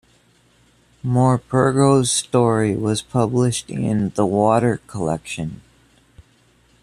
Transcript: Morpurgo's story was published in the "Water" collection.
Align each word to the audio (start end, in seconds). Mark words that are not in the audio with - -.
Morpurgo's 1.05 2.11
story 2.11 2.75
was 2.75 3.03
published 3.03 3.69
in 3.69 4.09
the 4.15 4.25
"Water" 4.25 4.81
collection. 4.87 5.61